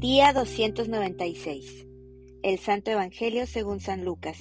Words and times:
Día 0.00 0.32
296. 0.32 1.86
El 2.42 2.58
Santo 2.58 2.90
Evangelio 2.90 3.46
según 3.46 3.80
San 3.80 4.02
Lucas. 4.02 4.38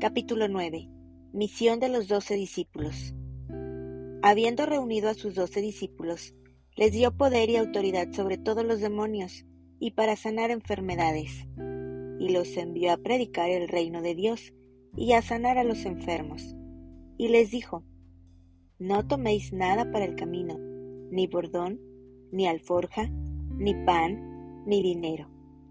Capítulo 0.00 0.48
9. 0.48 0.90
Misión 1.32 1.78
de 1.78 1.88
los 1.88 2.08
doce 2.08 2.34
discípulos. 2.34 3.14
Habiendo 4.22 4.66
reunido 4.66 5.08
a 5.08 5.14
sus 5.14 5.36
doce 5.36 5.60
discípulos, 5.60 6.34
les 6.74 6.90
dio 6.90 7.16
poder 7.16 7.50
y 7.50 7.56
autoridad 7.56 8.12
sobre 8.14 8.36
todos 8.36 8.64
los 8.64 8.80
demonios 8.80 9.46
y 9.78 9.92
para 9.92 10.16
sanar 10.16 10.50
enfermedades, 10.50 11.46
y 12.18 12.30
los 12.30 12.56
envió 12.56 12.92
a 12.92 12.96
predicar 12.96 13.48
el 13.48 13.68
reino 13.68 14.02
de 14.02 14.16
Dios 14.16 14.54
y 14.96 15.12
a 15.12 15.22
sanar 15.22 15.56
a 15.56 15.62
los 15.62 15.84
enfermos. 15.84 16.56
Y 17.16 17.28
les 17.28 17.52
dijo, 17.52 17.84
No 18.80 19.06
toméis 19.06 19.52
nada 19.52 19.88
para 19.92 20.04
el 20.04 20.16
camino, 20.16 20.58
ni 21.12 21.28
bordón, 21.28 21.80
ni 22.32 22.48
alforja, 22.48 23.08
ni 23.08 23.72
pan, 23.84 24.35
ni 24.66 24.82
dinero, 24.82 25.30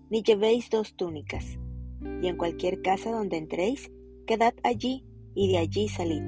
ni 0.09 0.23
llevéis 0.23 0.70
dos 0.70 0.95
túnicas, 0.95 1.59
y 2.22 2.27
en 2.27 2.38
cualquier 2.38 2.81
casa 2.81 3.12
donde 3.12 3.38
entréis, 3.38 3.91
quedad 4.26 4.54
allí, 4.63 5.05
y 5.35 5.52
de 5.52 5.58
allí 5.58 5.88
salid, 5.90 6.23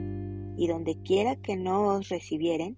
y 0.57 0.67
donde 0.67 1.02
quiera 1.02 1.35
que 1.38 1.55
no 1.55 1.95
os 1.95 2.09
recibieren, 2.09 2.77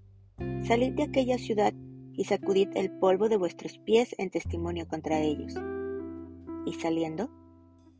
salid 0.63 0.93
de 0.93 1.03
aquella 1.03 1.37
ciudad 1.37 1.73
y 2.13 2.25
sacudid 2.25 2.69
el 2.75 2.91
polvo 2.91 3.29
de 3.29 3.37
vuestros 3.37 3.77
pies 3.79 4.13
en 4.17 4.29
testimonio 4.29 4.87
contra 4.87 5.19
ellos. 5.19 5.55
Y 6.65 6.73
saliendo, 6.73 7.29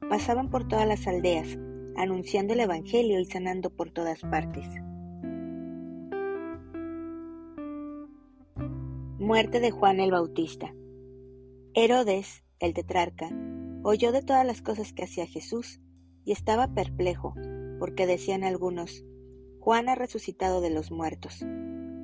pasaban 0.09 0.49
por 0.49 0.67
todas 0.67 0.87
las 0.87 1.07
aldeas, 1.07 1.57
anunciando 1.95 2.53
el 2.53 2.59
Evangelio 2.59 3.19
y 3.19 3.25
sanando 3.25 3.69
por 3.69 3.91
todas 3.91 4.21
partes. 4.21 4.67
Muerte 9.17 9.59
de 9.59 9.71
Juan 9.71 9.99
el 9.99 10.11
Bautista. 10.11 10.73
Herodes, 11.75 12.43
el 12.59 12.73
tetrarca, 12.73 13.29
oyó 13.83 14.11
de 14.11 14.23
todas 14.23 14.45
las 14.45 14.61
cosas 14.61 14.91
que 14.91 15.03
hacía 15.03 15.27
Jesús 15.27 15.79
y 16.25 16.31
estaba 16.31 16.73
perplejo, 16.73 17.35
porque 17.77 18.07
decían 18.07 18.43
algunos, 18.43 19.05
Juan 19.59 19.87
ha 19.87 19.95
resucitado 19.95 20.61
de 20.61 20.71
los 20.71 20.91
muertos, 20.91 21.45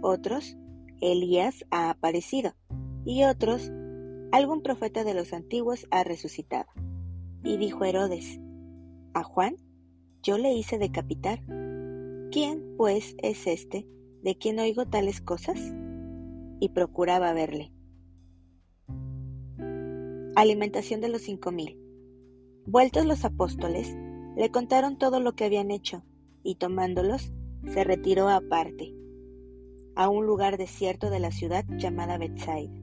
otros, 0.01 0.55
Elías 1.01 1.65
ha 1.71 1.89
aparecido, 1.89 2.53
y 3.05 3.23
otros, 3.23 3.71
algún 4.31 4.61
profeta 4.61 5.03
de 5.03 5.13
los 5.13 5.33
antiguos 5.33 5.87
ha 5.89 6.03
resucitado. 6.03 6.67
Y 7.43 7.57
dijo 7.57 7.85
Herodes, 7.85 8.39
a 9.13 9.23
Juan 9.23 9.55
yo 10.21 10.37
le 10.37 10.53
hice 10.53 10.77
decapitar. 10.77 11.39
¿Quién, 12.31 12.75
pues, 12.77 13.15
es 13.21 13.45
este 13.47 13.87
de 14.23 14.37
quien 14.37 14.59
oigo 14.59 14.87
tales 14.87 15.21
cosas? 15.21 15.59
Y 16.59 16.69
procuraba 16.69 17.31
verle. 17.33 17.74
Alimentación 20.37 20.99
de 20.99 21.07
los 21.07 21.21
cinco 21.21 21.53
mil. 21.53 21.79
Vueltos 22.65 23.05
los 23.05 23.23
apóstoles, 23.23 23.95
le 24.35 24.51
contaron 24.51 24.97
todo 24.97 25.21
lo 25.21 25.33
que 25.33 25.45
habían 25.45 25.71
hecho, 25.71 26.03
y 26.43 26.55
tomándolos, 26.55 27.31
se 27.71 27.85
retiró 27.85 28.27
aparte, 28.27 28.93
a 29.95 30.09
un 30.09 30.25
lugar 30.25 30.57
desierto 30.57 31.09
de 31.09 31.21
la 31.21 31.31
ciudad 31.31 31.63
llamada 31.77 32.17
Bethsaida. 32.17 32.73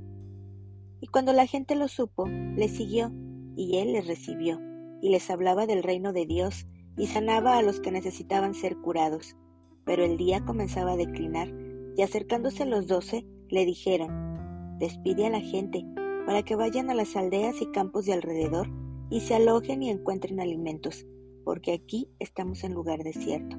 Y 1.03 1.09
cuando 1.09 1.35
la 1.35 1.45
gente 1.45 1.75
lo 1.75 1.89
supo, 1.89 2.27
le 2.27 2.71
siguió, 2.71 3.13
y 3.55 3.77
él 3.77 3.93
les 3.93 4.07
recibió, 4.07 4.59
y 5.03 5.11
les 5.11 5.29
hablaba 5.29 5.67
del 5.67 5.83
reino 5.83 6.15
de 6.15 6.25
Dios, 6.25 6.67
y 6.97 7.09
sanaba 7.09 7.59
a 7.59 7.63
los 7.63 7.81
que 7.81 7.93
necesitaban 7.93 8.55
ser 8.55 8.79
curados. 8.79 9.37
Pero 9.85 10.07
el 10.07 10.17
día 10.17 10.43
comenzaba 10.47 10.93
a 10.93 10.97
declinar, 10.97 11.53
y 11.99 12.01
acercándose 12.01 12.65
los 12.65 12.87
doce, 12.87 13.27
le 13.51 13.67
dijeron, 13.67 14.79
Despide 14.79 15.27
a 15.27 15.31
la 15.31 15.41
gente, 15.43 15.85
para 16.27 16.43
que 16.43 16.57
vayan 16.57 16.91
a 16.91 16.95
las 16.95 17.17
aldeas 17.17 17.61
y 17.61 17.67
campos 17.67 18.07
de 18.07 18.13
alrededor 18.13 18.69
y 19.11 19.21
se 19.21 19.35
alojen 19.35 19.83
y 19.83 19.91
encuentren 19.91 20.41
alimentos, 20.41 21.07
porque 21.45 21.73
aquí 21.73 22.09
estamos 22.19 22.65
en 22.65 22.73
lugar 22.73 23.03
desierto. 23.03 23.57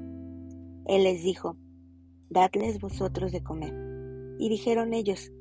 Él 0.86 1.04
les 1.04 1.22
dijo, 1.22 1.56
Dadles 2.30 2.80
vosotros 2.80 3.30
de 3.32 3.42
comer. 3.42 3.72
Y 4.38 4.48
dijeron 4.48 4.94
ellos, 4.94 5.32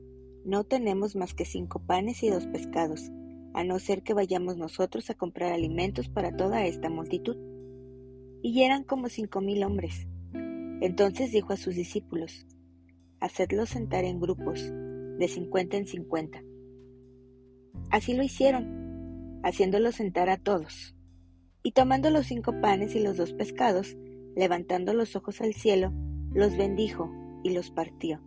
No 0.46 0.66
tenemos 0.66 1.16
más 1.16 1.34
que 1.34 1.46
cinco 1.46 1.82
panes 1.86 2.22
y 2.22 2.30
dos 2.30 2.46
pescados, 2.48 3.12
a 3.54 3.64
no 3.64 3.80
ser 3.80 4.04
que 4.04 4.14
vayamos 4.14 4.58
nosotros 4.58 5.10
a 5.10 5.16
comprar 5.16 5.54
alimentos 5.54 6.10
para 6.10 6.36
toda 6.36 6.66
esta 6.66 6.90
multitud. 6.90 7.38
Y 8.42 8.62
eran 8.64 8.84
como 8.84 9.10
cinco 9.10 9.42
mil 9.42 9.64
hombres. 9.64 10.08
Entonces 10.82 11.32
dijo 11.32 11.54
a 11.54 11.58
sus 11.58 11.76
discípulos, 11.76 12.46
Hacedlos 13.20 13.70
sentar 13.70 14.04
en 14.04 14.20
grupos, 14.20 14.62
de 15.18 15.28
cincuenta 15.30 15.78
en 15.78 15.88
cincuenta 15.88 16.44
Así 17.94 18.16
lo 18.16 18.24
hicieron, 18.24 19.40
haciéndolos 19.44 19.94
sentar 19.94 20.28
a 20.28 20.38
todos. 20.38 20.96
Y 21.62 21.74
tomando 21.74 22.10
los 22.10 22.26
cinco 22.26 22.60
panes 22.60 22.96
y 22.96 23.00
los 23.00 23.18
dos 23.18 23.34
pescados, 23.34 23.96
levantando 24.36 24.96
los 24.96 25.16
ojos 25.16 25.42
al 25.42 25.54
cielo, 25.54 25.94
los 26.34 26.58
bendijo 26.58 27.12
y 27.44 27.52
los 27.52 27.70
partió, 27.70 28.20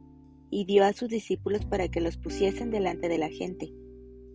y 0.51 0.67
dio 0.67 0.85
a 0.85 0.93
sus 0.93 1.09
discípulos 1.09 1.67
para 1.67 1.89
que 1.89 2.01
los 2.01 2.17
pusiesen 2.17 2.71
delante 2.71 3.09
de 3.09 3.19
la 3.19 3.29
gente. 3.29 3.73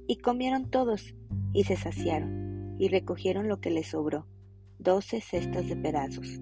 Y 0.06 0.18
comieron 0.18 0.70
todos, 0.70 1.16
y 1.54 1.64
se 1.64 1.78
saciaron, 1.78 2.76
y 2.78 2.90
recogieron 2.90 3.48
lo 3.48 3.62
que 3.62 3.72
les 3.72 3.88
sobró, 3.88 4.28
doce 4.80 5.22
cestas 5.22 5.70
de 5.70 5.78
pedazos. 5.78 6.42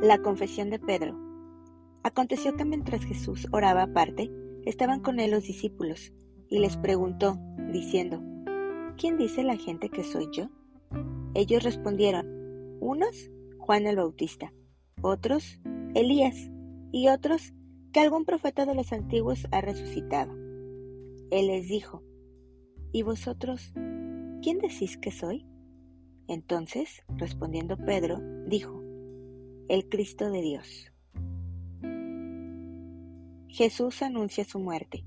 La 0.00 0.18
confesión 0.22 0.70
de 0.70 0.78
Pedro. 0.78 1.18
Aconteció 2.04 2.54
que 2.54 2.64
mientras 2.64 3.04
Jesús 3.04 3.48
oraba 3.50 3.82
aparte, 3.82 4.30
estaban 4.64 5.00
con 5.00 5.20
él 5.20 5.30
los 5.30 5.44
discípulos, 5.44 6.12
y 6.48 6.58
les 6.58 6.76
preguntó, 6.76 7.38
diciendo, 7.72 8.22
¿quién 8.96 9.16
dice 9.16 9.42
la 9.42 9.56
gente 9.56 9.88
que 9.88 10.04
soy 10.04 10.28
yo? 10.32 10.50
Ellos 11.34 11.62
respondieron, 11.62 12.26
unos, 12.80 13.30
Juan 13.58 13.86
el 13.86 13.96
Bautista, 13.96 14.52
otros, 15.00 15.60
Elías, 15.94 16.50
y 16.92 17.08
otros, 17.08 17.52
que 17.92 18.00
algún 18.00 18.24
profeta 18.24 18.66
de 18.66 18.74
los 18.74 18.92
antiguos 18.92 19.46
ha 19.52 19.60
resucitado. 19.60 20.32
Él 21.30 21.46
les 21.46 21.68
dijo, 21.68 22.02
¿y 22.92 23.02
vosotros, 23.02 23.72
quién 24.42 24.58
decís 24.58 24.98
que 24.98 25.12
soy? 25.12 25.46
Entonces, 26.26 27.02
respondiendo 27.16 27.76
Pedro, 27.76 28.18
dijo, 28.46 28.82
el 29.68 29.88
Cristo 29.88 30.30
de 30.30 30.42
Dios. 30.42 30.89
Jesús 33.52 34.00
anuncia 34.02 34.44
su 34.44 34.60
muerte. 34.60 35.04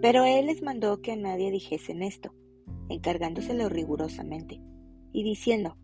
Pero 0.00 0.24
él 0.24 0.46
les 0.46 0.62
mandó 0.62 1.00
que 1.02 1.12
a 1.12 1.16
nadie 1.16 1.50
dijesen 1.50 2.02
esto, 2.02 2.32
encargándoselo 2.88 3.68
rigurosamente, 3.68 4.60
y 5.12 5.24
diciendo, 5.24 5.76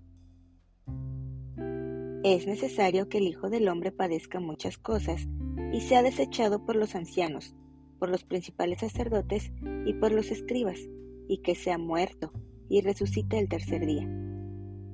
Es 2.22 2.46
necesario 2.46 3.08
que 3.08 3.18
el 3.18 3.26
Hijo 3.26 3.50
del 3.50 3.68
Hombre 3.68 3.90
padezca 3.90 4.38
muchas 4.38 4.78
cosas, 4.78 5.26
y 5.72 5.80
sea 5.80 6.02
desechado 6.02 6.64
por 6.64 6.76
los 6.76 6.94
ancianos, 6.94 7.56
por 7.98 8.08
los 8.08 8.22
principales 8.22 8.78
sacerdotes 8.78 9.52
y 9.86 9.94
por 9.94 10.12
los 10.12 10.30
escribas, 10.30 10.78
y 11.28 11.38
que 11.38 11.56
sea 11.56 11.76
muerto, 11.76 12.32
y 12.68 12.82
resucite 12.82 13.38
el 13.38 13.48
tercer 13.48 13.84
día. 13.84 14.08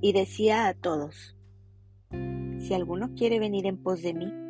Y 0.00 0.12
decía 0.12 0.66
a 0.66 0.75
todos, 0.75 1.37
Si 2.10 2.72
alguno 2.72 3.15
quiere 3.15 3.38
venir 3.38 3.66
en 3.66 3.83
pos 3.83 4.03
de 4.03 4.15
mí, 4.15 4.46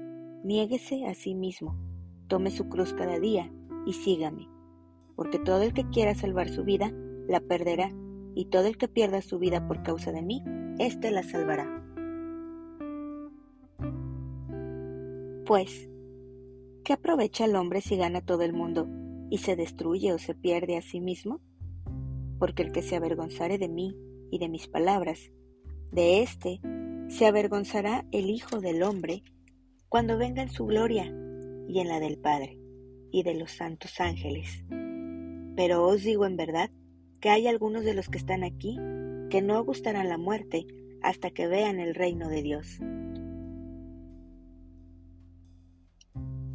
Niéguese 0.47 1.07
a 1.07 1.15
sí 1.15 1.35
mismo, 1.35 1.77
tome 2.29 2.53
su 2.53 2.69
cruz 2.69 2.95
cada 2.95 3.19
día 3.19 3.53
y 3.85 3.95
sígame, 3.95 4.49
porque 5.17 5.41
todo 5.41 5.63
el 5.63 5.73
que 5.73 5.89
quiera 5.89 6.15
salvar 6.15 6.49
su 6.49 6.63
vida, 6.63 6.93
la 7.27 7.41
perderá, 7.41 7.93
y 8.37 8.45
todo 8.45 8.69
el 8.69 8.77
que 8.77 8.87
pierda 8.87 9.23
su 9.23 9.41
vida 9.41 9.67
por 9.67 9.83
causa 9.83 10.13
de 10.13 10.23
mí, 10.23 10.45
éste 10.79 11.11
la 11.11 11.25
salvará. 11.25 11.85
Pues, 15.47 15.89
¿qué 16.85 16.93
aprovecha 16.93 17.47
el 17.47 17.57
hombre 17.57 17.81
si 17.81 17.97
gana 17.97 18.21
todo 18.21 18.43
el 18.43 18.53
mundo 18.53 18.87
y 19.31 19.39
se 19.39 19.57
destruye 19.57 20.13
o 20.13 20.19
se 20.19 20.37
pierde 20.37 20.77
a 20.77 20.83
sí 20.83 21.01
mismo? 21.01 21.41
Porque 22.39 22.63
el 22.63 22.71
que 22.71 22.83
se 22.83 22.95
avergonzare 22.95 23.59
de 23.59 23.69
mí 23.69 23.97
y 24.31 24.39
de 24.39 24.49
mis 24.49 24.69
palabras, 24.69 25.33
de 25.91 26.23
éste 26.23 26.61
se 27.09 27.27
avergonzará 27.27 28.07
el 28.13 28.31
Hijo 28.31 28.61
del 28.61 28.85
Hombre 28.85 29.25
cuando 29.89 30.19
venga 30.19 30.43
en 30.43 30.51
su 30.51 30.67
gloria 30.67 31.13
y 31.69 31.81
en 31.81 31.89
la 31.89 32.01
del 32.01 32.19
Padre 32.19 32.59
y 33.11 33.23
de 33.23 33.35
los 33.35 33.53
santos 33.53 34.01
ángeles. 34.01 34.65
Pero 35.57 35.87
os 35.87 36.03
digo 36.03 36.27
en 36.27 36.37
verdad 36.37 36.71
que 37.21 37.31
hay 37.31 37.47
algunos 37.47 37.85
de 37.85 37.95
los 37.95 38.09
que 38.09 38.19
están 38.19 38.45
aquí 38.45 38.79
que 39.31 39.43
no 39.43 39.65
gustarán 39.65 40.09
la 40.09 40.19
muerte 40.19 40.67
hasta 41.03 41.31
que 41.31 41.47
vean 41.47 41.81
el 41.81 41.95
reino 41.95 42.29
de 42.29 42.43
Dios. 42.43 42.79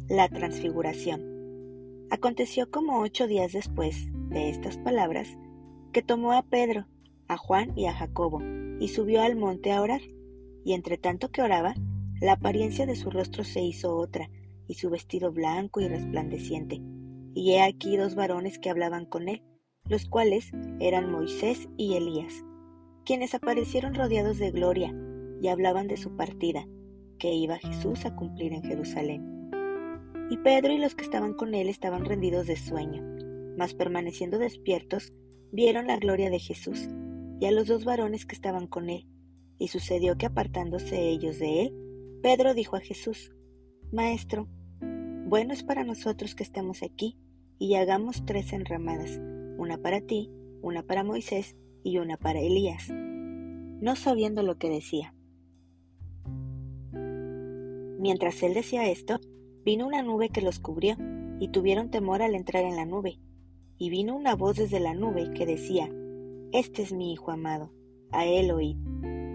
La 0.08 0.28
transfiguración. 0.28 2.06
Aconteció 2.10 2.70
como 2.70 3.00
ocho 3.00 3.26
días 3.26 3.52
después 3.52 4.08
de 4.28 4.50
estas 4.50 4.76
palabras 4.78 5.28
que 5.92 6.02
tomó 6.02 6.32
a 6.32 6.42
Pedro, 6.42 6.86
a 7.28 7.36
Juan 7.36 7.72
y 7.76 7.86
a 7.86 7.94
Jacobo 7.94 8.40
y 8.78 8.88
subió 8.88 9.22
al 9.22 9.36
monte 9.36 9.72
a 9.72 9.80
orar, 9.80 10.00
y 10.64 10.72
entre 10.72 10.98
tanto 10.98 11.30
que 11.30 11.42
oraba, 11.42 11.74
la 12.22 12.34
apariencia 12.34 12.86
de 12.86 12.94
su 12.94 13.10
rostro 13.10 13.42
se 13.42 13.60
hizo 13.60 13.96
otra, 13.96 14.30
y 14.68 14.74
su 14.74 14.90
vestido 14.90 15.32
blanco 15.32 15.80
y 15.80 15.88
resplandeciente. 15.88 16.80
Y 17.34 17.52
he 17.52 17.62
aquí 17.62 17.96
dos 17.96 18.14
varones 18.14 18.60
que 18.60 18.70
hablaban 18.70 19.06
con 19.06 19.28
él, 19.28 19.42
los 19.88 20.06
cuales 20.06 20.52
eran 20.78 21.10
Moisés 21.10 21.68
y 21.76 21.94
Elías, 21.94 22.32
quienes 23.04 23.34
aparecieron 23.34 23.94
rodeados 23.94 24.38
de 24.38 24.52
gloria 24.52 24.94
y 25.42 25.48
hablaban 25.48 25.88
de 25.88 25.96
su 25.96 26.14
partida, 26.14 26.64
que 27.18 27.34
iba 27.34 27.58
Jesús 27.58 28.06
a 28.06 28.14
cumplir 28.14 28.52
en 28.52 28.62
Jerusalén. 28.62 29.50
Y 30.30 30.36
Pedro 30.36 30.72
y 30.72 30.78
los 30.78 30.94
que 30.94 31.02
estaban 31.02 31.34
con 31.34 31.54
él 31.56 31.68
estaban 31.68 32.04
rendidos 32.04 32.46
de 32.46 32.54
sueño, 32.54 33.02
mas 33.58 33.74
permaneciendo 33.74 34.38
despiertos, 34.38 35.12
vieron 35.50 35.88
la 35.88 35.96
gloria 35.96 36.30
de 36.30 36.38
Jesús 36.38 36.88
y 37.40 37.46
a 37.46 37.50
los 37.50 37.66
dos 37.66 37.84
varones 37.84 38.26
que 38.26 38.36
estaban 38.36 38.68
con 38.68 38.90
él. 38.90 39.08
Y 39.58 39.68
sucedió 39.68 40.16
que 40.16 40.26
apartándose 40.26 41.08
ellos 41.08 41.40
de 41.40 41.62
él, 41.62 41.81
Pedro 42.22 42.54
dijo 42.54 42.76
a 42.76 42.80
Jesús, 42.80 43.34
Maestro, 43.90 44.48
bueno 45.26 45.52
es 45.52 45.64
para 45.64 45.82
nosotros 45.82 46.36
que 46.36 46.44
estemos 46.44 46.82
aquí 46.82 47.18
y 47.58 47.74
hagamos 47.74 48.24
tres 48.24 48.52
enramadas, 48.52 49.20
una 49.58 49.78
para 49.78 50.00
ti, 50.00 50.30
una 50.62 50.84
para 50.84 51.02
Moisés 51.02 51.56
y 51.82 51.98
una 51.98 52.16
para 52.16 52.38
Elías, 52.38 52.88
no 52.90 53.96
sabiendo 53.96 54.44
lo 54.44 54.56
que 54.56 54.70
decía. 54.70 55.14
Mientras 57.98 58.42
él 58.44 58.54
decía 58.54 58.88
esto, 58.88 59.18
vino 59.64 59.86
una 59.86 60.02
nube 60.02 60.28
que 60.28 60.42
los 60.42 60.60
cubrió, 60.60 60.96
y 61.42 61.48
tuvieron 61.48 61.90
temor 61.90 62.22
al 62.22 62.36
entrar 62.36 62.62
en 62.62 62.76
la 62.76 62.84
nube. 62.84 63.18
Y 63.76 63.90
vino 63.90 64.14
una 64.14 64.36
voz 64.36 64.56
desde 64.56 64.78
la 64.78 64.94
nube 64.94 65.32
que 65.34 65.44
decía, 65.44 65.90
Este 66.52 66.82
es 66.82 66.92
mi 66.92 67.12
Hijo 67.12 67.32
amado, 67.32 67.72
a 68.12 68.24
él 68.26 68.52
oíd. 68.52 68.76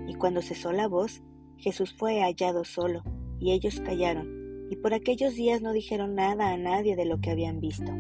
Y 0.08 0.14
cuando 0.16 0.42
cesó 0.42 0.72
la 0.72 0.88
voz, 0.88 1.22
Jesús 1.58 1.94
fue 1.94 2.22
hallado 2.22 2.64
solo, 2.64 3.04
y 3.40 3.52
ellos 3.52 3.80
callaron, 3.82 4.68
y 4.70 4.76
por 4.76 4.94
aquellos 4.94 5.36
días 5.36 5.62
no 5.62 5.72
dijeron 5.74 6.16
nada 6.16 6.52
a 6.52 6.58
nadie 6.58 6.96
de 6.96 7.06
lo 7.06 7.20
que 7.20 7.32
habían 7.32 7.60
visto. 7.60 7.92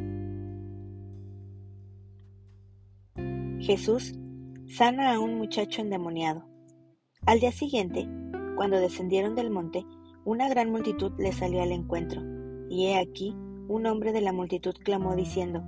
Jesús 3.59 4.13
sana 4.67 5.13
a 5.13 5.19
un 5.19 5.37
muchacho 5.37 5.81
endemoniado. 5.81 6.45
Al 7.25 7.39
día 7.39 7.51
siguiente, 7.51 8.07
cuando 8.55 8.79
descendieron 8.79 9.35
del 9.35 9.49
monte, 9.49 9.85
una 10.25 10.49
gran 10.49 10.71
multitud 10.71 11.13
le 11.17 11.31
salió 11.31 11.61
al 11.61 11.71
encuentro, 11.71 12.21
y 12.69 12.87
he 12.87 12.97
aquí, 12.97 13.35
un 13.67 13.85
hombre 13.85 14.11
de 14.11 14.21
la 14.21 14.33
multitud 14.33 14.75
clamó 14.83 15.15
diciendo, 15.15 15.63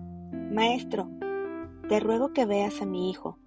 Maestro, 0.51 1.09
te 1.87 1.99
ruego 1.99 2.33
que 2.33 2.45
veas 2.45 2.81
a 2.81 2.85
mi 2.85 3.09
hijo, 3.09 3.39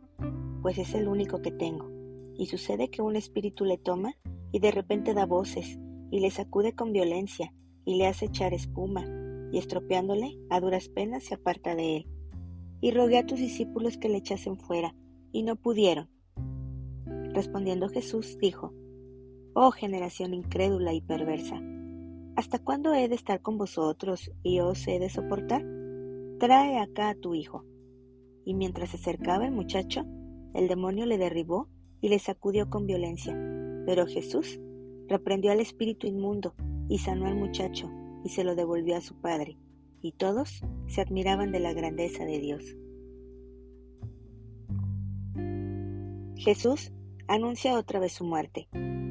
pues 0.62 0.78
es 0.78 0.94
el 0.94 1.08
único 1.08 1.42
que 1.42 1.52
tengo. 1.52 1.90
Y 2.36 2.46
sucede 2.46 2.88
que 2.88 3.02
un 3.02 3.14
espíritu 3.14 3.64
le 3.64 3.78
toma 3.78 4.14
y 4.52 4.60
de 4.60 4.70
repente 4.70 5.14
da 5.14 5.26
voces, 5.26 5.78
y 6.10 6.20
le 6.20 6.30
sacude 6.30 6.74
con 6.74 6.92
violencia, 6.92 7.52
y 7.84 7.96
le 7.96 8.06
hace 8.06 8.26
echar 8.26 8.52
espuma, 8.52 9.04
y 9.50 9.58
estropeándole, 9.58 10.38
a 10.50 10.60
duras 10.60 10.88
penas 10.88 11.24
se 11.24 11.34
aparta 11.34 11.74
de 11.74 11.96
él. 11.96 12.06
Y 12.80 12.90
rogué 12.90 13.18
a 13.18 13.26
tus 13.26 13.38
discípulos 13.38 13.96
que 13.96 14.08
le 14.08 14.18
echasen 14.18 14.58
fuera, 14.58 14.94
y 15.32 15.42
no 15.42 15.56
pudieron. 15.56 16.10
Respondiendo 17.32 17.88
Jesús, 17.88 18.38
dijo, 18.38 18.72
Oh 19.54 19.70
generación 19.70 20.34
incrédula 20.34 20.92
y 20.92 21.00
perversa, 21.00 21.60
¿hasta 22.36 22.58
cuándo 22.58 22.94
he 22.94 23.08
de 23.08 23.14
estar 23.14 23.40
con 23.40 23.58
vosotros 23.58 24.30
y 24.42 24.60
os 24.60 24.86
he 24.86 24.98
de 24.98 25.08
soportar? 25.08 25.64
Trae 26.38 26.78
acá 26.78 27.10
a 27.10 27.14
tu 27.14 27.34
hijo. 27.34 27.64
Y 28.44 28.54
mientras 28.54 28.90
se 28.90 28.96
acercaba 28.96 29.46
el 29.46 29.52
muchacho, 29.52 30.04
el 30.54 30.68
demonio 30.68 31.06
le 31.06 31.16
derribó 31.16 31.68
y 32.00 32.08
le 32.08 32.18
sacudió 32.18 32.68
con 32.68 32.86
violencia. 32.86 33.34
Pero 33.86 34.06
Jesús 34.06 34.60
reprendió 35.08 35.52
al 35.52 35.60
espíritu 35.60 36.06
inmundo 36.06 36.54
y 36.88 36.98
sanó 36.98 37.26
al 37.26 37.36
muchacho 37.36 37.90
y 38.24 38.28
se 38.28 38.44
lo 38.44 38.54
devolvió 38.54 38.96
a 38.96 39.00
su 39.00 39.14
padre. 39.20 39.58
Y 40.00 40.12
todos 40.12 40.62
se 40.86 41.00
admiraban 41.00 41.52
de 41.52 41.60
la 41.60 41.72
grandeza 41.72 42.24
de 42.24 42.38
Dios. 42.38 42.76
Jesús 46.36 46.92
anuncia 47.28 47.78
otra 47.78 48.00
vez 48.00 48.12
su 48.12 48.24
muerte, 48.24 48.68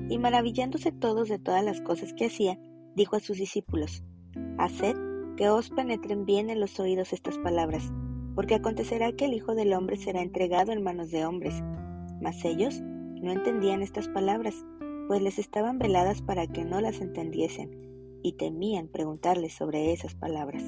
y 0.09 0.17
maravillándose 0.17 0.91
todos 0.91 1.29
de 1.29 1.39
todas 1.39 1.63
las 1.63 1.79
cosas 1.79 2.13
que 2.13 2.25
hacía, 2.25 2.59
dijo 2.93 3.15
a 3.15 3.21
sus 3.21 3.37
discípulos, 3.37 4.03
Haced 4.57 4.97
que 5.37 5.49
os 5.49 5.69
penetren 5.69 6.25
bien 6.25 6.49
en 6.49 6.59
los 6.59 6.77
oídos 6.79 7.13
estas 7.13 7.37
palabras, 7.37 7.89
porque 8.35 8.55
acontecerá 8.55 9.13
que 9.13 9.25
el 9.25 9.33
Hijo 9.33 9.55
del 9.55 9.73
Hombre 9.73 9.95
será 9.95 10.21
entregado 10.21 10.73
en 10.73 10.83
manos 10.83 11.09
de 11.09 11.25
hombres. 11.25 11.55
Mas 12.21 12.43
ellos 12.43 12.83
no 13.21 13.31
entendían 13.31 13.81
estas 13.81 14.07
palabras, 14.07 14.65
pues 15.07 15.21
les 15.21 15.39
estaban 15.39 15.77
veladas 15.77 16.21
para 16.21 16.47
que 16.47 16.65
no 16.65 16.81
las 16.81 17.01
entendiesen, 17.01 18.19
y 18.23 18.33
temían 18.33 18.87
preguntarles 18.87 19.53
sobre 19.53 19.91
esas 19.93 20.15
palabras. 20.15 20.63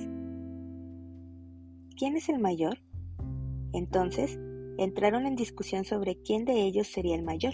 ¿Quién 1.95 2.15
es 2.15 2.29
el 2.29 2.39
mayor? 2.39 2.79
Entonces 3.73 4.39
entraron 4.77 5.25
en 5.25 5.35
discusión 5.35 5.83
sobre 5.85 6.17
quién 6.17 6.45
de 6.45 6.63
ellos 6.63 6.87
sería 6.87 7.15
el 7.15 7.23
mayor. 7.23 7.53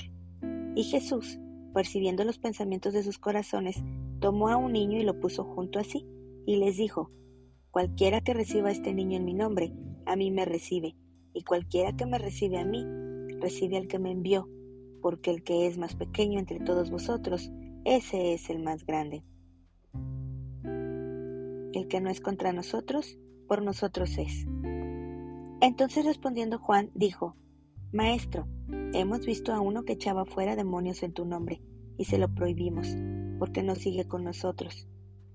Y 0.76 0.84
Jesús, 0.84 1.40
percibiendo 1.74 2.24
los 2.24 2.38
pensamientos 2.38 2.94
de 2.94 3.04
sus 3.04 3.18
corazones, 3.18 3.84
tomó 4.20 4.50
a 4.50 4.58
un 4.58 4.74
niño 4.74 4.98
y 4.98 5.04
lo 5.04 5.20
puso 5.20 5.44
junto 5.44 5.80
a 5.80 5.84
sí, 5.84 6.06
y 6.46 6.58
les 6.58 6.78
dijo, 6.78 7.12
Cualquiera 7.72 8.22
que 8.22 8.34
reciba 8.34 8.70
a 8.70 8.72
este 8.72 8.94
niño 8.94 9.18
en 9.18 9.26
mi 9.26 9.34
nombre, 9.34 9.72
a 10.06 10.16
mí 10.16 10.32
me 10.32 10.46
recibe, 10.46 10.96
y 11.34 11.44
cualquiera 11.44 11.96
que 11.96 12.06
me 12.06 12.18
recibe 12.18 12.58
a 12.58 12.66
mí, 12.66 12.84
recibe 13.40 13.78
al 13.78 13.88
que 13.88 14.00
me 14.00 14.12
envió, 14.12 14.50
porque 15.02 15.32
el 15.32 15.44
que 15.44 15.68
es 15.68 15.78
más 15.78 15.96
pequeño 15.96 16.40
entre 16.40 16.60
todos 16.60 16.90
vosotros, 16.90 17.52
ese 17.86 18.34
es 18.34 18.50
el 18.50 18.62
más 18.62 18.86
grande. 18.86 19.24
El 21.74 21.88
que 21.88 22.02
no 22.02 22.10
es 22.10 22.22
contra 22.22 22.54
nosotros, 22.54 23.18
por 23.48 23.62
nosotros 23.62 24.18
es. 24.18 24.46
Entonces 25.62 26.06
respondiendo 26.06 26.60
Juan, 26.60 26.92
dijo, 26.94 27.36
Maestro, 27.92 28.48
hemos 28.94 29.26
visto 29.26 29.54
a 29.54 29.60
uno 29.60 29.84
que 29.84 29.94
echaba 29.94 30.26
fuera 30.26 30.56
demonios 30.56 31.04
en 31.04 31.14
tu 31.14 31.26
nombre, 31.26 31.62
y 31.98 32.06
se 32.06 32.18
lo 32.18 32.34
prohibimos, 32.34 32.88
porque 33.40 33.64
no 33.64 33.76
sigue 33.76 34.08
con 34.08 34.24
nosotros. 34.24 34.88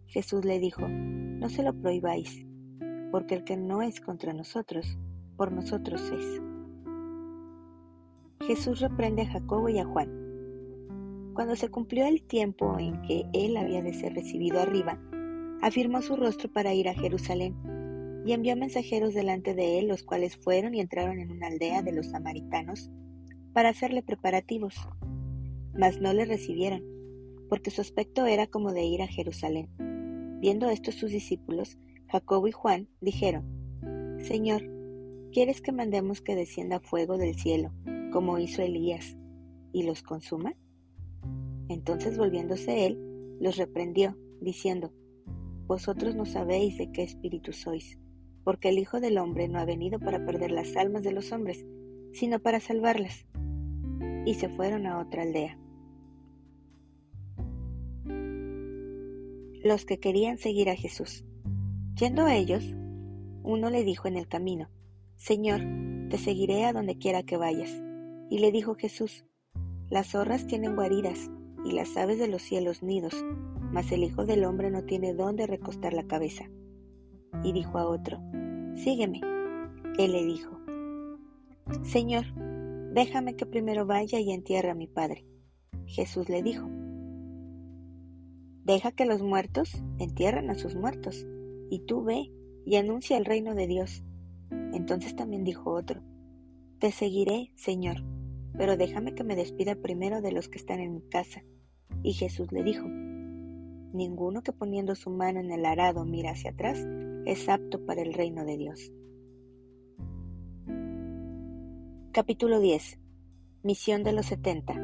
Jesús 0.06 0.44
le 0.44 0.58
dijo, 0.58 0.88
No 0.88 1.48
se 1.48 1.62
lo 1.62 1.74
prohibáis, 1.74 2.46
porque 3.10 3.34
el 3.34 3.44
que 3.44 3.56
no 3.56 3.82
es 3.82 4.00
contra 4.00 4.32
nosotros, 4.32 4.98
por 5.36 5.52
nosotros 5.52 6.02
es. 6.10 6.53
Jesús 8.46 8.80
reprende 8.80 9.22
a 9.22 9.26
Jacobo 9.26 9.70
y 9.70 9.78
a 9.78 9.86
Juan. 9.86 11.32
Cuando 11.32 11.56
se 11.56 11.70
cumplió 11.70 12.06
el 12.06 12.22
tiempo 12.22 12.78
en 12.78 13.00
que 13.02 13.24
él 13.32 13.56
había 13.56 13.82
de 13.82 13.94
ser 13.94 14.12
recibido 14.14 14.60
arriba, 14.60 15.00
afirmó 15.62 16.02
su 16.02 16.14
rostro 16.14 16.52
para 16.52 16.74
ir 16.74 16.90
a 16.90 16.94
Jerusalén 16.94 17.56
y 18.26 18.32
envió 18.32 18.54
mensajeros 18.54 19.14
delante 19.14 19.54
de 19.54 19.78
él, 19.78 19.88
los 19.88 20.02
cuales 20.02 20.36
fueron 20.36 20.74
y 20.74 20.80
entraron 20.80 21.20
en 21.20 21.30
una 21.30 21.46
aldea 21.46 21.82
de 21.82 21.92
los 21.92 22.08
samaritanos 22.10 22.90
para 23.54 23.70
hacerle 23.70 24.02
preparativos. 24.02 24.74
Mas 25.72 26.02
no 26.02 26.12
le 26.12 26.26
recibieron, 26.26 26.82
porque 27.48 27.70
su 27.70 27.80
aspecto 27.80 28.26
era 28.26 28.46
como 28.46 28.72
de 28.72 28.84
ir 28.84 29.00
a 29.00 29.08
Jerusalén. 29.08 29.70
Viendo 30.40 30.68
esto 30.68 30.92
sus 30.92 31.10
discípulos, 31.10 31.78
Jacobo 32.08 32.46
y 32.46 32.52
Juan, 32.52 32.88
dijeron, 33.00 34.18
Señor, 34.18 34.62
¿quieres 35.32 35.62
que 35.62 35.72
mandemos 35.72 36.20
que 36.20 36.36
descienda 36.36 36.80
fuego 36.80 37.16
del 37.16 37.34
cielo, 37.36 37.72
como 38.14 38.38
hizo 38.38 38.62
Elías, 38.62 39.16
y 39.72 39.82
los 39.82 40.04
consuma? 40.04 40.54
Entonces 41.68 42.16
volviéndose 42.16 42.86
él, 42.86 43.36
los 43.40 43.56
reprendió, 43.56 44.16
diciendo, 44.40 44.92
Vosotros 45.66 46.14
no 46.14 46.24
sabéis 46.24 46.78
de 46.78 46.92
qué 46.92 47.02
espíritu 47.02 47.52
sois 47.52 47.98
porque 48.44 48.68
el 48.68 48.78
Hijo 48.78 49.00
del 49.00 49.18
Hombre 49.18 49.48
no 49.48 49.58
ha 49.58 49.64
venido 49.64 49.98
para 49.98 50.24
perder 50.24 50.52
las 50.52 50.76
almas 50.76 51.02
de 51.02 51.12
los 51.12 51.32
hombres, 51.32 51.66
sino 52.12 52.38
para 52.38 52.60
salvarlas. 52.60 53.26
Y 54.26 54.34
se 54.34 54.48
fueron 54.48 54.86
a 54.86 55.00
otra 55.00 55.22
aldea. 55.22 55.58
Los 59.64 59.86
que 59.86 59.98
querían 59.98 60.36
seguir 60.36 60.68
a 60.68 60.76
Jesús. 60.76 61.24
Yendo 61.98 62.26
a 62.26 62.36
ellos, 62.36 62.62
uno 63.42 63.70
le 63.70 63.82
dijo 63.82 64.06
en 64.06 64.16
el 64.16 64.28
camino, 64.28 64.68
Señor, 65.16 65.62
te 66.10 66.18
seguiré 66.18 66.66
a 66.66 66.72
donde 66.72 66.98
quiera 66.98 67.22
que 67.22 67.38
vayas. 67.38 67.83
Y 68.34 68.38
le 68.38 68.50
dijo 68.50 68.74
Jesús, 68.74 69.24
Las 69.90 70.08
zorras 70.08 70.48
tienen 70.48 70.74
guaridas 70.74 71.30
y 71.64 71.70
las 71.70 71.96
aves 71.96 72.18
de 72.18 72.26
los 72.26 72.42
cielos 72.42 72.82
nidos, 72.82 73.14
mas 73.70 73.92
el 73.92 74.02
Hijo 74.02 74.26
del 74.26 74.44
Hombre 74.44 74.72
no 74.72 74.82
tiene 74.82 75.14
dónde 75.14 75.46
recostar 75.46 75.92
la 75.92 76.08
cabeza 76.08 76.50
y 77.44 77.52
dijo 77.52 77.78
a 77.78 77.86
otro, 77.86 78.18
Sígueme. 78.74 79.20
Él 79.98 80.10
le 80.10 80.24
dijo, 80.24 80.50
Señor, 81.84 82.24
déjame 82.92 83.36
que 83.36 83.46
primero 83.46 83.86
vaya 83.86 84.18
y 84.18 84.32
entierre 84.32 84.70
a 84.70 84.74
mi 84.74 84.88
padre. 84.88 85.24
Jesús 85.86 86.28
le 86.28 86.42
dijo, 86.42 86.68
Deja 88.64 88.90
que 88.90 89.06
los 89.06 89.22
muertos 89.22 89.80
entierren 90.00 90.50
a 90.50 90.56
sus 90.56 90.74
muertos, 90.74 91.24
y 91.70 91.86
tú 91.86 92.02
ve 92.02 92.32
y 92.66 92.74
anuncia 92.74 93.16
el 93.16 93.26
reino 93.26 93.54
de 93.54 93.68
Dios. 93.68 94.02
Entonces 94.50 95.14
también 95.14 95.44
dijo 95.44 95.70
otro, 95.70 96.02
Te 96.80 96.90
seguiré, 96.90 97.52
Señor, 97.54 98.02
pero 98.56 98.76
déjame 98.76 99.14
que 99.14 99.24
me 99.24 99.36
despida 99.36 99.74
primero 99.74 100.20
de 100.20 100.32
los 100.32 100.48
que 100.48 100.58
están 100.58 100.80
en 100.80 100.94
mi 100.94 101.02
casa. 101.02 101.44
Y 102.02 102.12
Jesús 102.12 102.52
le 102.52 102.62
dijo, 102.62 102.86
ninguno 102.86 104.42
que 104.42 104.52
poniendo 104.52 104.94
su 104.94 105.10
mano 105.10 105.40
en 105.40 105.50
el 105.50 105.64
arado 105.64 106.04
mira 106.04 106.32
hacia 106.32 106.50
atrás 106.50 106.86
es 107.26 107.48
apto 107.48 107.84
para 107.84 108.02
el 108.02 108.12
reino 108.12 108.44
de 108.44 108.56
Dios. 108.56 108.92
Capítulo 112.12 112.60
10. 112.60 112.98
Misión 113.62 114.04
de 114.04 114.12
los 114.12 114.26
setenta. 114.26 114.74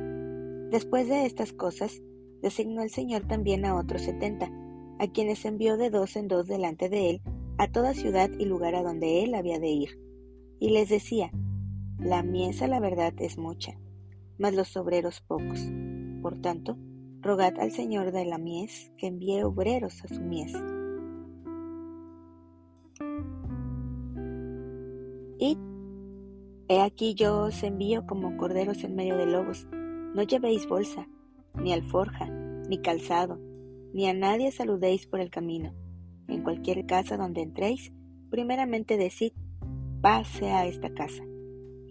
Después 0.71 1.09
de 1.09 1.27
estas 1.27 1.53
cosas, 1.53 2.03
designó 2.43 2.83
el 2.83 2.91
Señor 2.91 3.27
también 3.27 3.65
a 3.65 3.77
otros 3.77 4.03
setenta, 4.03 4.51
a 4.99 5.07
quienes 5.09 5.45
envió 5.45 5.77
de 5.77 5.91
dos 5.91 6.17
en 6.17 6.29
dos 6.29 6.47
delante 6.47 6.89
de 6.89 7.11
él 7.11 7.23
a 7.61 7.69
toda 7.69 7.93
ciudad 7.93 8.31
y 8.39 8.47
lugar 8.47 8.75
a 8.75 8.83
donde 8.83 9.23
él 9.23 9.35
había 9.35 9.59
de 9.59 9.69
ir. 9.69 10.01
Y 10.59 10.71
les 10.71 10.89
decía, 10.89 11.31
la 12.03 12.23
mies 12.23 12.63
a 12.63 12.67
la 12.67 12.81
verdad 12.81 13.13
es 13.19 13.37
mucha, 13.37 13.79
mas 14.39 14.55
los 14.55 14.77
obreros 14.77 15.21
pocos. 15.21 15.61
Por 16.23 16.41
tanto, 16.41 16.79
rogad 17.21 17.59
al 17.59 17.73
Señor 17.73 18.11
de 18.13 18.25
la 18.25 18.39
mies 18.39 18.91
que 18.97 19.07
envíe 19.07 19.43
obreros 19.43 20.03
a 20.05 20.09
su 20.09 20.21
mies. 20.21 20.53
Y 25.39 25.59
he 26.69 26.81
aquí 26.81 27.15
yo 27.15 27.43
os 27.43 27.63
envío 27.63 28.07
como 28.07 28.37
corderos 28.37 28.83
en 28.85 28.95
medio 28.95 29.17
de 29.17 29.27
lobos. 29.27 29.67
No 29.71 30.23
llevéis 30.23 30.67
bolsa, 30.67 31.07
ni 31.55 31.73
alforja, 31.73 32.27
ni 32.69 32.79
calzado, 32.79 33.39
ni 33.93 34.07
a 34.09 34.15
nadie 34.15 34.53
saludéis 34.53 35.07
por 35.07 35.21
el 35.21 35.31
camino. 35.31 35.75
En 36.29 36.43
cualquier 36.43 36.87
casa 36.87 37.17
donde 37.17 37.43
entréis, 37.43 37.93
primeramente 38.31 38.97
decid, 38.97 39.33
paz 40.01 40.29
sea 40.29 40.67
esta 40.67 40.95
casa. 40.95 41.25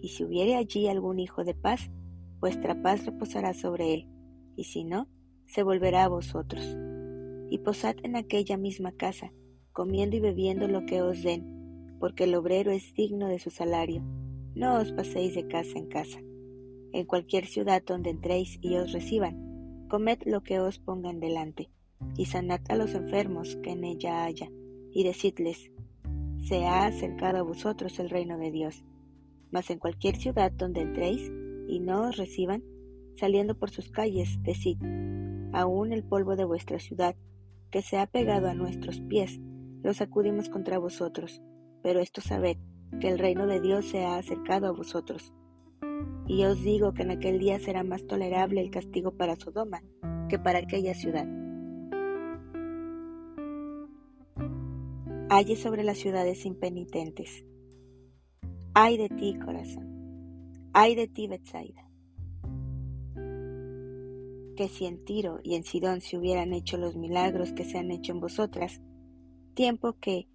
Y 0.00 0.08
si 0.08 0.24
hubiere 0.24 0.56
allí 0.56 0.88
algún 0.88 1.18
hijo 1.18 1.44
de 1.44 1.54
paz, 1.54 1.90
vuestra 2.40 2.80
paz 2.82 3.04
reposará 3.04 3.54
sobre 3.54 3.94
él, 3.94 4.08
y 4.56 4.64
si 4.64 4.84
no, 4.84 5.08
se 5.46 5.62
volverá 5.62 6.04
a 6.04 6.08
vosotros. 6.08 6.76
Y 7.50 7.58
posad 7.58 7.96
en 8.02 8.16
aquella 8.16 8.56
misma 8.56 8.92
casa, 8.92 9.32
comiendo 9.72 10.16
y 10.16 10.20
bebiendo 10.20 10.68
lo 10.68 10.86
que 10.86 11.02
os 11.02 11.22
den, 11.22 11.96
porque 11.98 12.24
el 12.24 12.34
obrero 12.34 12.70
es 12.70 12.94
digno 12.94 13.28
de 13.28 13.38
su 13.38 13.50
salario. 13.50 14.02
No 14.54 14.78
os 14.78 14.92
paséis 14.92 15.34
de 15.34 15.46
casa 15.46 15.78
en 15.78 15.86
casa. 15.86 16.18
En 16.92 17.04
cualquier 17.06 17.46
ciudad 17.46 17.82
donde 17.84 18.10
entréis 18.10 18.58
y 18.62 18.76
os 18.76 18.92
reciban, 18.92 19.86
comed 19.88 20.18
lo 20.24 20.42
que 20.42 20.60
os 20.60 20.78
pongan 20.78 21.20
delante, 21.20 21.70
y 22.16 22.26
sanad 22.26 22.60
a 22.68 22.76
los 22.76 22.94
enfermos 22.94 23.56
que 23.56 23.70
en 23.72 23.84
ella 23.84 24.24
haya, 24.24 24.50
y 24.92 25.04
decidles, 25.04 25.70
se 26.38 26.64
ha 26.64 26.86
acercado 26.86 27.38
a 27.38 27.42
vosotros 27.42 27.98
el 27.98 28.10
reino 28.10 28.38
de 28.38 28.50
Dios. 28.50 28.84
Mas 29.50 29.70
en 29.70 29.78
cualquier 29.78 30.16
ciudad 30.16 30.52
donde 30.52 30.82
entréis 30.82 31.30
y 31.68 31.80
no 31.80 32.08
os 32.08 32.16
reciban, 32.16 32.62
saliendo 33.16 33.58
por 33.58 33.70
sus 33.70 33.90
calles, 33.90 34.42
decid, 34.42 34.78
aún 35.52 35.92
el 35.92 36.04
polvo 36.04 36.36
de 36.36 36.44
vuestra 36.44 36.78
ciudad, 36.78 37.16
que 37.70 37.82
se 37.82 37.98
ha 37.98 38.06
pegado 38.06 38.48
a 38.48 38.54
nuestros 38.54 39.00
pies, 39.00 39.40
lo 39.82 39.94
sacudimos 39.94 40.48
contra 40.48 40.78
vosotros, 40.78 41.40
pero 41.82 42.00
esto 42.00 42.20
sabed, 42.20 42.56
que 43.00 43.08
el 43.08 43.18
reino 43.18 43.46
de 43.46 43.60
Dios 43.60 43.86
se 43.86 44.04
ha 44.04 44.16
acercado 44.16 44.66
a 44.66 44.72
vosotros. 44.72 45.32
Y 46.26 46.44
os 46.44 46.62
digo 46.62 46.92
que 46.92 47.02
en 47.02 47.10
aquel 47.10 47.38
día 47.38 47.58
será 47.58 47.82
más 47.82 48.06
tolerable 48.06 48.60
el 48.60 48.70
castigo 48.70 49.12
para 49.12 49.36
Sodoma 49.36 49.82
que 50.28 50.38
para 50.38 50.60
aquella 50.60 50.94
ciudad. 50.94 51.26
Halle 55.28 55.56
sobre 55.56 55.84
las 55.84 55.98
ciudades 55.98 56.44
impenitentes. 56.44 57.44
Ay 58.82 58.96
de 58.96 59.10
ti, 59.10 59.38
corazón. 59.44 59.86
Ay 60.72 60.94
de 60.94 61.06
ti, 61.06 61.26
Betsaida 61.28 61.86
que 64.56 64.68
si 64.68 64.84
en 64.84 65.04
Tiro 65.04 65.40
y 65.42 65.54
en 65.54 65.64
Sidón 65.64 66.02
se 66.02 66.18
hubieran 66.18 66.52
hecho 66.52 66.76
los 66.76 66.94
milagros 66.94 67.52
que 67.52 67.64
se 67.64 67.78
han 67.78 67.90
hecho 67.90 68.12
en 68.12 68.20
vosotras, 68.20 68.82
tiempo 69.54 69.94
que 70.00 70.28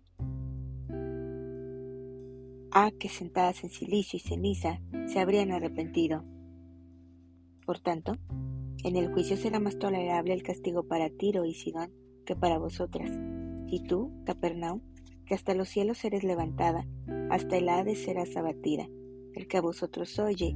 a 2.72 2.92
que 2.92 3.08
sentadas 3.08 3.64
en 3.64 3.70
silicio 3.70 4.18
y 4.18 4.28
ceniza 4.28 4.82
se 5.08 5.20
habrían 5.20 5.52
arrepentido. 5.52 6.24
Por 7.68 7.80
tanto, 7.80 8.16
en 8.84 8.96
el 8.96 9.12
juicio 9.14 9.38
será 9.38 9.60
más 9.60 9.78
tolerable 9.78 10.34
el 10.34 10.42
castigo 10.42 10.88
para 10.88 11.12
Tiro 11.12 11.46
y 11.46 11.54
Sidón 11.54 11.92
que 12.26 12.36
para 12.36 12.58
vosotras. 12.58 13.12
Y 13.68 13.84
tú, 13.84 14.12
Capernaum, 14.26 14.82
que 15.26 15.34
hasta 15.34 15.56
los 15.56 15.70
cielos 15.70 16.04
eres 16.06 16.24
levantada, 16.24 16.88
hasta 17.30 17.58
el 17.58 17.70
Hades 17.70 18.04
serás 18.04 18.36
abatida. 18.38 18.88
El 19.34 19.48
que 19.48 19.58
a 19.58 19.62
vosotros 19.62 20.18
oye, 20.20 20.56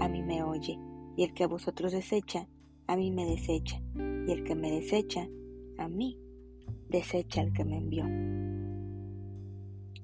a 0.00 0.08
mí 0.08 0.22
me 0.22 0.42
oye, 0.42 0.78
y 1.16 1.24
el 1.24 1.34
que 1.34 1.44
a 1.44 1.48
vosotros 1.48 1.92
desecha, 1.92 2.48
a 2.86 2.96
mí 2.96 3.10
me 3.10 3.26
desecha, 3.26 3.80
y 4.26 4.32
el 4.32 4.44
que 4.44 4.54
me 4.54 4.70
desecha, 4.70 5.28
a 5.76 5.88
mí 5.88 6.18
desecha 6.88 7.40
al 7.40 7.52
que 7.52 7.64
me 7.64 7.76
envió. 7.76 8.04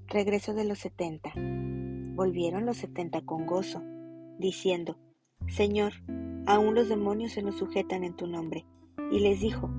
Regreso 0.07 0.55
de 0.55 0.65
los 0.65 0.79
setenta. 0.79 1.33
Volvieron 1.35 2.67
los 2.67 2.77
setenta 2.77 3.23
con 3.23 3.47
gozo, 3.47 3.83
diciendo, 4.39 4.99
Señor, 5.49 5.93
aún 6.47 6.75
los 6.75 6.89
demonios 6.89 7.33
se 7.33 7.43
nos 7.43 7.57
sujetan 7.57 8.05
en 8.05 8.15
tu 8.15 8.27
nombre. 8.27 8.65
Y 9.11 9.21
les 9.21 9.41
dijo, 9.41 9.71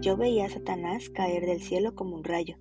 Yo 0.00 0.16
veía 0.16 0.46
a 0.46 0.50
Satanás 0.50 1.08
caer 1.10 1.46
del 1.46 1.60
cielo 1.60 1.94
como 1.94 2.16
un 2.16 2.24
rayo. 2.24 2.56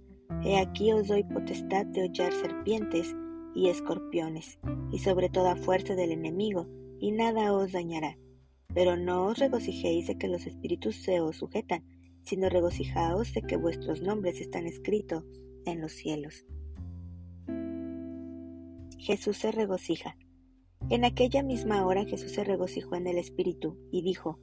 He 0.45 0.57
aquí 0.57 0.93
os 0.93 1.07
doy 1.07 1.23
potestad 1.23 1.85
de 1.87 2.03
hollar 2.03 2.31
serpientes 2.31 3.13
y 3.53 3.67
escorpiones, 3.67 4.59
y 4.91 4.99
sobre 4.99 5.29
toda 5.29 5.55
fuerza 5.55 5.95
del 5.95 6.11
enemigo, 6.11 6.67
y 6.99 7.11
nada 7.11 7.51
os 7.51 7.71
dañará 7.73 8.17
pero 8.75 8.97
no 8.97 9.27
os 9.27 9.37
regocijéis 9.39 10.05
de 10.07 10.17
que 10.17 10.27
los 10.27 10.45
espíritus 10.45 10.97
se 10.97 11.21
os 11.21 11.37
sujetan, 11.37 11.85
sino 12.23 12.49
regocijaos 12.49 13.33
de 13.33 13.41
que 13.41 13.55
vuestros 13.55 14.01
nombres 14.01 14.41
están 14.41 14.67
escritos 14.67 15.23
en 15.65 15.79
los 15.79 15.93
cielos. 15.93 16.45
Jesús 18.97 19.37
se 19.37 19.51
regocija. 19.51 20.17
En 20.89 21.05
aquella 21.05 21.41
misma 21.41 21.85
hora 21.85 22.03
Jesús 22.03 22.33
se 22.33 22.43
regocijó 22.43 22.95
en 22.95 23.07
el 23.07 23.17
Espíritu 23.17 23.77
y 23.91 24.01
dijo, 24.01 24.39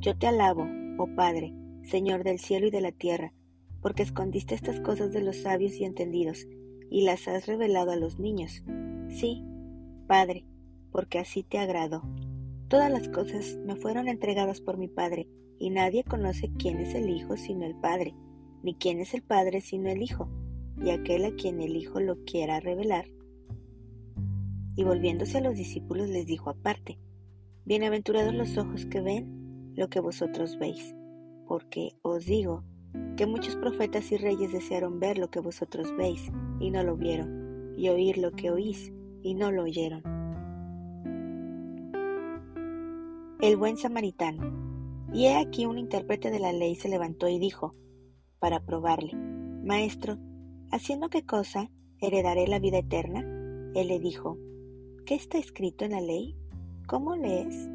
Yo 0.00 0.18
te 0.18 0.26
alabo, 0.26 0.66
oh 0.98 1.08
Padre, 1.14 1.54
Señor 1.84 2.24
del 2.24 2.40
cielo 2.40 2.66
y 2.66 2.70
de 2.70 2.80
la 2.80 2.92
tierra, 2.92 3.32
porque 3.80 4.02
escondiste 4.02 4.54
estas 4.54 4.80
cosas 4.80 5.12
de 5.12 5.22
los 5.22 5.36
sabios 5.36 5.74
y 5.74 5.84
entendidos, 5.84 6.46
y 6.90 7.02
las 7.02 7.28
has 7.28 7.46
revelado 7.46 7.90
a 7.92 7.96
los 7.96 8.18
niños. 8.18 8.62
Sí, 9.08 9.44
Padre, 10.06 10.44
porque 10.90 11.18
así 11.18 11.42
te 11.42 11.58
agradó. 11.58 12.02
Todas 12.68 12.90
las 12.90 13.08
cosas 13.08 13.58
me 13.64 13.76
fueron 13.76 14.08
entregadas 14.08 14.60
por 14.60 14.78
mi 14.78 14.88
Padre, 14.88 15.28
y 15.58 15.70
nadie 15.70 16.04
conoce 16.04 16.50
quién 16.58 16.78
es 16.78 16.94
el 16.94 17.10
Hijo 17.10 17.36
sino 17.36 17.66
el 17.66 17.74
Padre, 17.74 18.14
ni 18.62 18.74
quién 18.74 19.00
es 19.00 19.14
el 19.14 19.22
Padre 19.22 19.60
sino 19.60 19.90
el 19.90 20.02
Hijo, 20.02 20.28
y 20.82 20.90
aquel 20.90 21.24
a 21.24 21.34
quien 21.34 21.60
el 21.60 21.76
Hijo 21.76 22.00
lo 22.00 22.24
quiera 22.24 22.60
revelar. 22.60 23.06
Y 24.76 24.84
volviéndose 24.84 25.38
a 25.38 25.40
los 25.40 25.56
discípulos 25.56 26.08
les 26.08 26.26
dijo 26.26 26.50
aparte, 26.50 26.98
Bienaventurados 27.64 28.34
los 28.34 28.56
ojos 28.56 28.86
que 28.86 29.00
ven 29.00 29.74
lo 29.74 29.88
que 29.88 30.00
vosotros 30.00 30.58
veis, 30.58 30.94
porque 31.46 31.92
os 32.02 32.24
digo 32.24 32.64
que 33.16 33.26
muchos 33.26 33.56
profetas 33.56 34.12
y 34.12 34.16
reyes 34.16 34.52
desearon 34.52 35.00
ver 35.00 35.18
lo 35.18 35.28
que 35.28 35.40
vosotros 35.40 35.94
veis, 35.96 36.30
y 36.60 36.70
no 36.70 36.82
lo 36.84 36.96
vieron, 36.96 37.74
y 37.76 37.88
oír 37.88 38.18
lo 38.18 38.32
que 38.32 38.50
oís, 38.50 38.92
y 39.22 39.34
no 39.34 39.50
lo 39.50 39.64
oyeron. 39.64 40.02
El 43.40 43.56
buen 43.56 43.76
samaritano. 43.76 45.08
Y 45.12 45.26
he 45.26 45.36
aquí 45.36 45.64
un 45.64 45.78
intérprete 45.78 46.30
de 46.30 46.38
la 46.38 46.52
ley 46.52 46.74
se 46.74 46.88
levantó 46.88 47.28
y 47.28 47.38
dijo, 47.38 47.74
para 48.38 48.60
probarle, 48.60 49.14
Maestro, 49.14 50.18
¿haciendo 50.70 51.08
qué 51.08 51.24
cosa 51.24 51.70
heredaré 52.00 52.46
la 52.46 52.58
vida 52.58 52.78
eterna? 52.78 53.20
Él 53.74 53.88
le 53.88 54.00
dijo, 54.00 54.38
¿qué 55.06 55.14
está 55.14 55.38
escrito 55.38 55.84
en 55.84 55.92
la 55.92 56.00
ley? 56.00 56.36
¿Cómo 56.86 57.16
lees? 57.16 57.70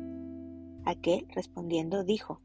Aquel, 0.85 1.25
respondiendo, 1.33 2.03
dijo, 2.03 2.42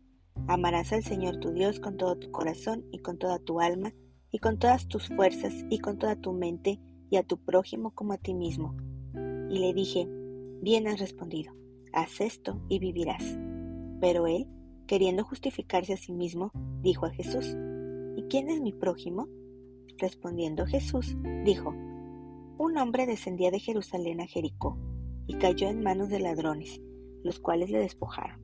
Amarás 0.49 0.93
al 0.93 1.05
Señor 1.05 1.39
tu 1.39 1.53
Dios 1.53 1.79
con 1.79 1.97
todo 1.97 2.17
tu 2.17 2.31
corazón 2.31 2.85
y 2.91 2.99
con 2.99 3.19
toda 3.19 3.39
tu 3.39 3.61
alma 3.61 3.95
y 4.33 4.39
con 4.39 4.59
todas 4.59 4.89
tus 4.89 5.09
fuerzas 5.09 5.55
y 5.71 5.79
con 5.79 5.99
toda 5.99 6.17
tu 6.17 6.33
mente 6.33 6.81
y 7.11 7.17
a 7.17 7.23
tu 7.23 7.39
prójimo 7.39 7.93
como 7.93 8.15
a 8.15 8.19
ti 8.19 8.35
mismo. 8.35 8.75
Y 9.51 9.59
le 9.61 9.73
dije, 9.73 10.09
bien 10.61 10.89
has 10.89 10.99
respondido 10.99 11.59
haz 11.93 12.21
esto 12.21 12.61
y 12.69 12.79
vivirás. 12.79 13.39
Pero 14.01 14.27
él, 14.27 14.47
queriendo 14.87 15.25
justificarse 15.25 15.95
a 15.95 15.97
sí 15.97 16.13
mismo, 16.13 16.51
dijo 16.83 17.07
a 17.07 17.11
Jesús, 17.11 17.57
¿y 18.17 18.23
quién 18.25 18.49
es 18.49 18.61
mi 18.61 18.73
prójimo? 18.73 19.29
Respondiendo 19.99 20.67
Jesús, 20.67 21.17
dijo, 21.45 21.71
un 22.59 22.79
hombre 22.79 23.07
descendía 23.07 23.51
de 23.51 23.61
Jerusalén 23.61 24.21
a 24.21 24.27
Jericó 24.27 24.79
y 25.27 25.35
cayó 25.35 25.69
en 25.69 25.83
manos 25.83 26.09
de 26.09 26.21
ladrones, 26.21 26.81
los 27.23 27.39
cuales 27.41 27.71
le 27.71 27.79
despojaron, 27.79 28.41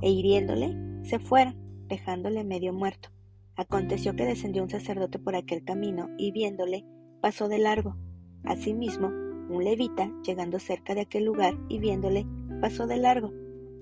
e 0.00 0.10
hiriéndole, 0.10 0.74
se 1.06 1.18
fueron, 1.18 1.56
dejándole 1.88 2.44
medio 2.44 2.72
muerto. 2.72 3.10
Aconteció 3.56 4.14
que 4.14 4.26
descendió 4.26 4.62
un 4.62 4.70
sacerdote 4.70 5.18
por 5.18 5.34
aquel 5.34 5.64
camino 5.64 6.08
y 6.18 6.32
viéndole, 6.32 6.84
pasó 7.20 7.48
de 7.48 7.58
largo. 7.58 7.96
Asimismo, 8.44 9.08
un 9.08 9.64
levita, 9.64 10.12
llegando 10.24 10.58
cerca 10.58 10.94
de 10.94 11.02
aquel 11.02 11.24
lugar 11.24 11.56
y 11.68 11.78
viéndole, 11.78 12.26
pasó 12.60 12.86
de 12.86 12.96
largo, 12.96 13.32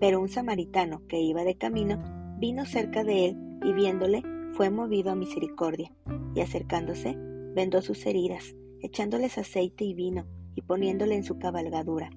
pero 0.01 0.21
un 0.21 0.29
samaritano 0.29 1.07
que 1.09 1.21
iba 1.21 1.45
de 1.45 1.57
camino 1.57 2.03
vino 2.39 2.67
cerca 2.67 3.05
de 3.05 3.27
él 3.27 3.37
y 3.65 3.73
viéndole 3.73 4.23
fue 4.53 4.71
movido 4.71 5.11
a 5.11 5.17
misericordia, 5.17 5.93
y 6.35 6.41
acercándose, 6.41 7.17
vendó 7.55 7.83
sus 7.83 8.05
heridas, 8.07 8.55
echándoles 8.81 9.39
aceite 9.39 9.85
y 9.85 9.95
vino, 9.95 10.27
y 10.55 10.63
poniéndole 10.63 11.17
en 11.17 11.25
su 11.25 11.39
cabalgadura. 11.39 12.11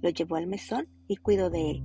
Lo 0.00 0.08
llevó 0.08 0.36
al 0.36 0.46
mesón 0.46 0.88
y 1.08 1.16
cuidó 1.16 1.50
de 1.50 1.70
él. 1.70 1.82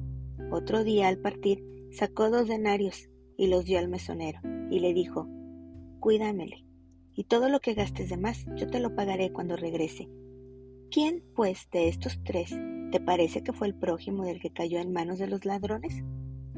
Otro 0.52 0.84
día, 0.84 1.10
al 1.10 1.18
partir, 1.18 1.62
sacó 1.98 2.30
dos 2.30 2.48
denarios 2.48 3.10
y 3.38 3.48
los 3.48 3.66
dio 3.66 3.80
al 3.80 3.88
mesonero, 3.88 4.40
y 4.70 4.80
le 4.80 4.94
dijo, 4.94 5.28
Cuídamele, 6.00 6.64
y 7.16 7.24
todo 7.24 7.50
lo 7.50 7.60
que 7.60 7.74
gastes 7.74 8.10
de 8.10 8.18
más 8.18 8.46
yo 8.56 8.68
te 8.68 8.80
lo 8.80 8.94
pagaré 8.94 9.34
cuando 9.34 9.56
regrese. 9.56 10.08
¿Quién, 10.92 11.24
pues, 11.36 11.68
de 11.72 11.88
estos 11.88 12.22
tres 12.24 12.56
te 12.92 13.00
parece 13.00 13.42
que 13.42 13.52
fue 13.52 13.66
el 13.66 13.76
prójimo 13.76 14.26
del 14.26 14.40
que 14.40 14.54
cayó 14.54 14.80
en 14.80 14.94
manos 14.94 15.18
de 15.18 15.28
los 15.28 15.44
ladrones? 15.44 16.04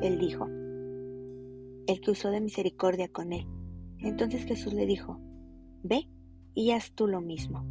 Él 0.01 0.19
dijo, 0.19 0.45
el 0.45 2.01
que 2.01 2.11
usó 2.11 2.31
de 2.31 2.41
misericordia 2.41 3.07
con 3.07 3.31
él. 3.31 3.47
Entonces 3.99 4.43
Jesús 4.43 4.73
le 4.73 4.85
dijo, 4.85 5.19
Ve 5.83 6.09
y 6.53 6.71
haz 6.71 6.91
tú 6.91 7.07
lo 7.07 7.21
mismo. 7.21 7.65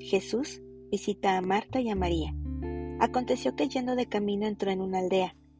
Jesús 0.00 0.60
visita 0.90 1.38
a 1.38 1.40
Marta 1.40 1.80
y 1.80 1.88
a 1.88 1.94
María. 1.94 2.34
Aconteció 2.98 3.54
que 3.54 3.68
yendo 3.68 3.94
de 3.94 4.06
camino 4.06 4.46
entró 4.46 4.72
en 4.72 4.80
una 4.80 4.98
aldea, 4.98 5.36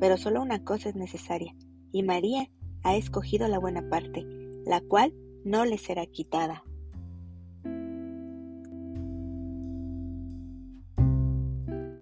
pero 0.00 0.16
solo 0.16 0.42
una 0.42 0.62
cosa 0.64 0.88
es 0.88 0.96
necesaria, 0.96 1.54
y 1.92 2.02
María 2.02 2.48
ha 2.82 2.96
escogido 2.96 3.48
la 3.48 3.58
buena 3.58 3.88
parte, 3.88 4.24
la 4.64 4.80
cual 4.80 5.14
no 5.44 5.64
le 5.64 5.78
será 5.78 6.06
quitada. 6.06 6.64